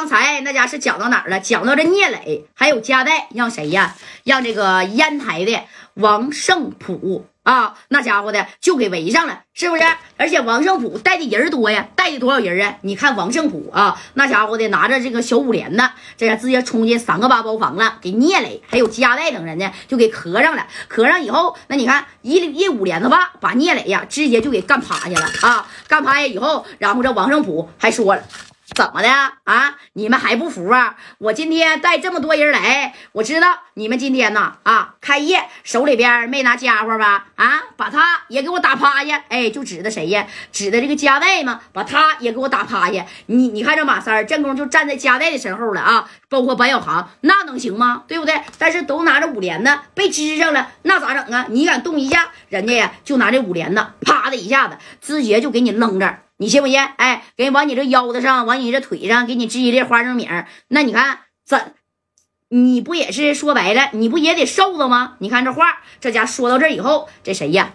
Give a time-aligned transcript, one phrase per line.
[0.00, 1.40] 刚才那家是讲到哪儿了？
[1.40, 3.94] 讲到这聂磊还有加代，让谁呀？
[4.24, 5.60] 让这个烟台的
[5.92, 9.82] 王胜普啊，那家伙的就给围上了，是不是？
[10.16, 12.76] 而且王胜普带的人多呀，带的多少人啊？
[12.80, 20.66] 你看王胜普啊，那家伙的拿着这个小五连呢，这下直接冲进三个八包房了，给聂磊还有加代等人呢就给磕上了。
[20.88, 25.68] 磕上以后，那你看一一五连子吧，把聂磊呀直接就给干趴下了啊！
[25.86, 28.22] 干趴下以后，然后这王胜普还说了。
[28.74, 29.08] 怎么的
[29.44, 29.76] 啊？
[29.94, 30.96] 你们还不服啊？
[31.18, 37.26] 我今天带这么多人来，我知道你们今天呢啊开业手里边没拿家伙吧？
[37.34, 39.24] 啊，把他也给我打趴下！
[39.28, 40.26] 哎，就指的谁呀？
[40.52, 43.04] 指的这个加代嘛，把他也给我打趴下！
[43.26, 48.04] 你你看这马三儿，正宫就站在加代的身后了啊，包括白小航，那能行吗？
[48.06, 48.40] 对不对？
[48.58, 51.46] 但是都拿着五连呢，被支上了，那咋整啊？
[51.48, 56.22] 你敢动一下，人家呀就拿这五连呢，啪的一下子，直接就给你扔这儿。
[56.40, 56.80] 你信不信？
[56.96, 60.26] 哎，给往你这腰子上，往你这腿上，给你支一粒花生米
[60.68, 61.74] 那你看怎？
[62.48, 65.16] 你不也是说白了，你不也得瘦子吗？
[65.18, 67.74] 你看这话，这家说到这以后，这谁呀？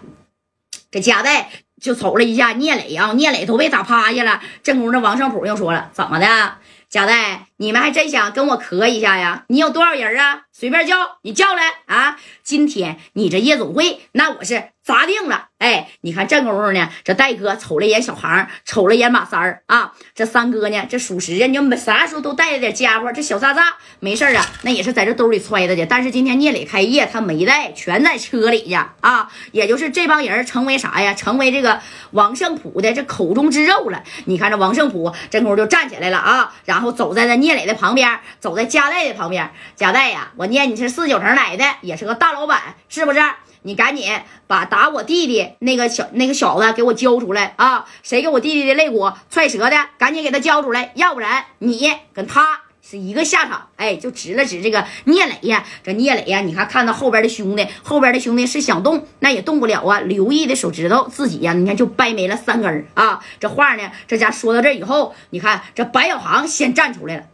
[0.90, 1.48] 这贾代
[1.80, 4.42] 就瞅了一下聂磊啊，聂磊都被打趴下了。
[4.64, 6.56] 正宫这王胜普又说了，怎么的？
[6.88, 9.44] 贾代，你们还真想跟我磕一下呀？
[9.48, 10.42] 你有多少人啊？
[10.52, 12.16] 随便叫，你叫来啊！
[12.42, 14.70] 今天你这夜总会，那我是。
[14.86, 15.48] 砸定了！
[15.58, 25.84] 哎，你看这功夫呢，这戴哥瞅了一眼小航，瞅了一眼马三儿啊，这三哥呢，这属实啊，你们啥时候都带着点家伙，这小渣渣没事啊，那也是在这兜里揣着的。
[25.86, 29.28] 但是今天聂磊开业，他没带，全在车里去啊。
[29.50, 31.14] 也就是这帮人成为啥呀？
[31.14, 31.80] 成为这个
[32.12, 34.04] 王胜普的这口中之肉了。
[34.26, 39.52] 你看这王胜普这功夫就站起来了啊，然后走在这聂磊的旁边，走在加代的旁边。
[39.76, 43.20] 加代呀，我念你是四九城来的，也是个大老板，是不是？
[43.62, 44.12] 你赶紧
[44.48, 47.86] 把打我弟弟那个小那个小子给我交出来啊！
[48.02, 53.68] 谁给我弟弟的肋骨踹折的，赶紧给他交出来，要不然你跟他是一个下场。
[53.76, 60.00] 哎，就指了指这个聂磊呀，这聂磊呀，你看看到后边的兄弟，后边的兄弟是想动，那也动不了啊。
[60.00, 63.24] 刘毅的手指头自己呀，你看就掰没了三根啊。
[63.38, 67.24] 这话呢，这家说到这以后，你看这白小航先站出来了，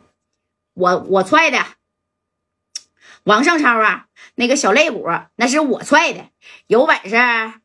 [0.75, 1.65] 我我踹的。
[3.25, 5.07] 王胜超啊，那个小肋骨
[5.37, 6.29] 那是我踹的，
[6.67, 7.17] 有本事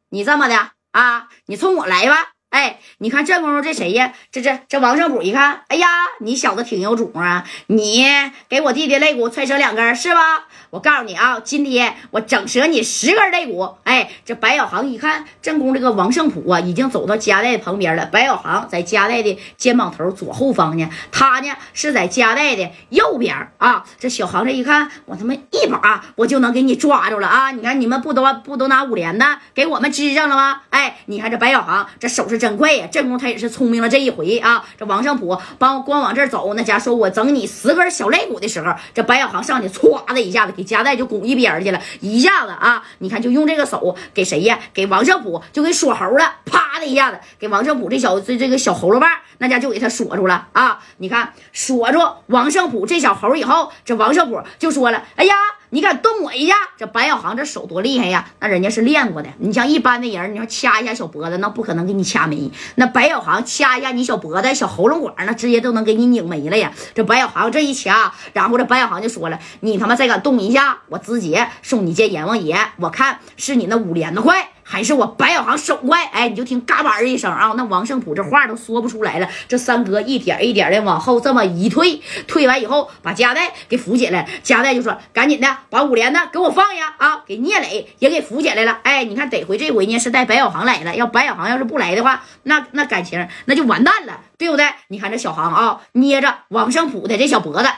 [0.09, 2.33] 你这么的啊，你冲我来吧！
[2.49, 4.13] 哎，你看这功夫这谁呀？
[4.31, 5.87] 这这这王胜普一看，哎呀，
[6.21, 7.43] 你小子挺有种啊！
[7.67, 8.05] 你
[8.47, 10.45] 给我弟弟肋骨踹折两根是吧？
[10.69, 13.75] 我告诉你啊，今天我整折你十根肋骨！
[13.83, 18.05] 哎，这白小航一看，正宫这个王胜普啊，已经走到加代旁边了。
[18.05, 23.83] 白小航在加代的肩膀头左后方呢，他呢是在加代的右边啊。
[23.99, 27.51] 这小航这一看，我他妈一把我就能给你抓住了啊！
[27.51, 30.61] 你看你们不都不都拿五连的给我们支上了吗？
[30.69, 32.87] 哎，你看这白小航这手是真快呀！
[32.91, 34.63] 正宫他也是聪明了这一回啊。
[34.77, 40.53] 这王胜普帮光往这儿走，那家说我整你十根小肋骨的时候，这白小航上去歘的一下子。
[40.57, 44.59] 给夹带就拱一边去了，一下子啊，你看就用这个手给谁呀？
[44.73, 49.09] 给王胜普就给锁喉了，啪的一下子给王胜普这小这这个小喉咙瓣
[49.39, 50.79] 那家就给他锁住了啊！
[50.97, 55.35] 你看锁住王胜普这小猴以后，这王胜普就说了：“哎呀。”
[55.69, 56.55] 你敢动我一下？
[56.77, 58.29] 这白小航这手多厉害呀！
[58.39, 59.29] 那人家是练过的。
[59.39, 62.49] 你像一般的人，你说掐一下小脖子，那不可能给你掐没。
[62.75, 66.71] 那白小航掐一下你小脖子、小喉咙管，那直接都能给你拧没了呀！
[66.93, 72.57] 这白小航这一掐，然后这白小航就说了：“你他妈再敢动一下，我直接送你见阎王爷！
[72.77, 79.29] 我看是你那五连的快。”还是我白小航手快，哎，你就听嘎巴一声啊，那王胜普这话都说不出来了。
[79.47, 88.81] 这三哥一点一点的往后这么一退，退完以后把夹带给扶起来，夹带就说：“赶紧的把五连的给我放下啊！”给聂磊也给扶起来了。
[88.83, 94.67] 哎，你看得回这回呢是带白小航来了，要白小航要是不来的话，那那感情那就完蛋了，对不对？
[94.89, 97.69] 你看这小航啊，捏着王胜普的这小脖子，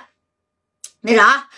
[1.02, 1.50] 那啥，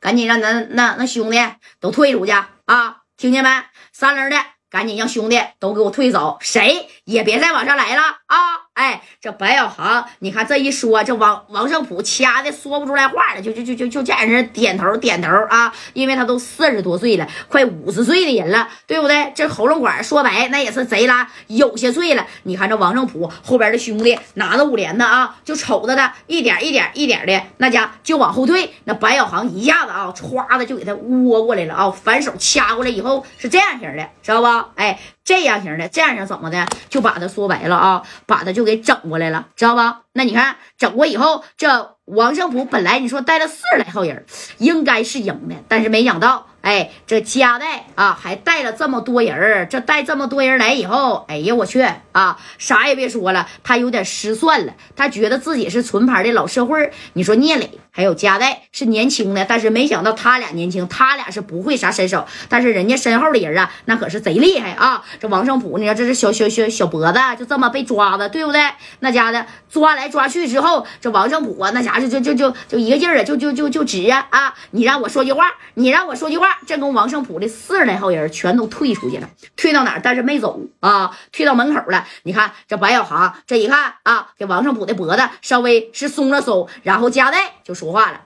[0.00, 1.38] 赶紧让咱那那兄弟
[1.78, 3.02] 都退出去啊！
[3.18, 3.50] 听见没？
[3.92, 4.36] 三轮的。
[4.72, 8.38] 赶紧让兄弟都给我退走，谁也别再往上来了啊！
[8.74, 19.30] 哎，这白小航，你看这一说，这王王胜普掐的说不出来话了，就就就就就在那点头点头啊，因为他都四十多岁了，快五十岁的人了，对不对？
[19.34, 22.26] 这喉咙管说白那也是贼拉有些岁了。
[22.44, 34.46] 你看这王胜普后边的兄弟拿着五连的啊，就瞅着他一点一点一点的那家就往后退，那白小航一下子啊，歘的就给他窝过来了啊，反手掐过来以后是这样型的，知道不？
[34.76, 34.98] 哎，
[35.32, 40.02] 这样型的，这样型怎么的，就把他说白了啊，把他就给整过来了，知道吧？
[40.12, 44.26] 那你看整过以后，这王胜普本来你说带了四十来号人，
[44.58, 65.02] 应该是赢的，但是没想到哎，这家带啊，还带了这么多人儿，这带这么多人来以后，哎呀，我去啊，啥也别说了，他有点失算了，他觉得自己是纯牌的老社会你说聂磊还有加代是年轻的，但是没想到他俩年轻，他俩是不会啥身手，但是人家身后的人啊，那可是贼厉害啊！
[65.20, 68.62] 这王胜普，你说这是小小小小脖子，就这么被抓的，对不对？
[69.00, 74.54] 那家的抓来抓去之后，这王胜普啊，那家伙就就就就一个劲儿啊，就就就就指啊啊！
[74.70, 76.51] 你让我说句话，你让我说句话。
[76.66, 80.00] 这跟王胜普的四十来号人全都退出去了，退到哪儿？
[80.02, 82.06] 但是没走啊，退到门口了。
[82.22, 88.22] 你看这白小航，这一看啊，给王胜普的脖子稍微是松了松，然后加代就说话了：“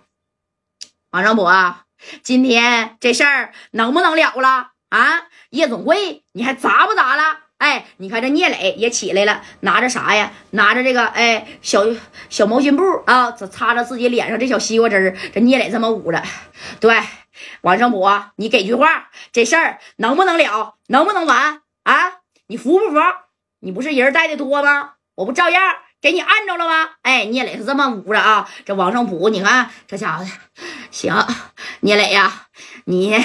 [1.13, 1.85] 王胜普啊，
[2.23, 5.25] 今天这事儿能不能了了啊？
[5.51, 7.39] 夜总会你还砸不砸了？
[7.59, 10.31] 哎，你看这聂磊也起来了，拿着啥呀？
[10.51, 11.85] 拿着这个哎小
[12.29, 15.17] 小毛巾布啊，擦着自己脸上这小西瓜汁儿。
[15.33, 16.23] 这聂磊这么捂着，
[16.81, 16.95] 对。”
[17.63, 20.77] 王胜普，你给句话，这事儿能不能了？
[20.89, 22.13] 能不能完啊？
[22.47, 23.01] 你服不服？
[23.61, 24.93] 你不是人带的多吗？
[25.15, 26.91] 我不照样给你按着了吗？
[27.03, 28.49] 哎，聂磊是这么捂着啊。
[28.65, 30.25] 这王胜普，你看这家伙，
[30.91, 31.15] 行，
[31.81, 32.47] 聂磊呀，
[32.85, 33.17] 你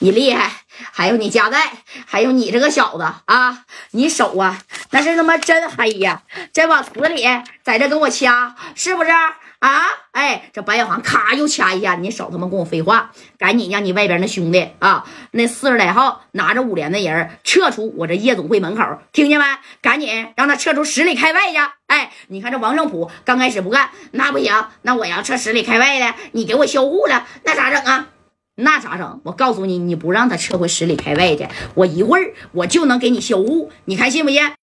[0.00, 0.50] 你厉害，
[0.92, 1.72] 还有你家带，
[2.06, 4.60] 还有你这个小子啊，你手啊，
[4.90, 6.22] 那是他妈真黑呀！
[6.52, 7.24] 真往死里
[7.62, 9.10] 在这跟我掐，是不是？
[9.58, 9.82] 啊！
[10.12, 13.10] 哎，这白小航咔又掐一下，你少他妈跟我废话！
[13.38, 18.82] 赶紧让你外边那兄弟啊，那四十来号拿着五连的人撤出我这夜总会门口，
[19.12, 19.44] 听见没？
[19.82, 21.58] 赶紧让他撤出十里开外去！
[21.86, 28.08] 哎，你看这王胜普刚开始不干，那不行，那我要撤十里开外的，你给我销户了，那咋整啊？
[28.58, 29.20] 那咋整？
[29.24, 34.50] 我告诉你，你不让他撤回十里开外去，我一会儿我就能给你销户，你看信不信？